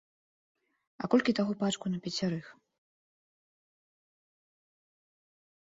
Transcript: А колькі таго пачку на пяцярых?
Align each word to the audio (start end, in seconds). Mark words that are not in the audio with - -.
А 1.05 1.09
колькі 1.13 1.35
таго 1.41 1.51
пачку 1.61 1.85
на 1.93 1.99
пяцярых? 2.07 2.45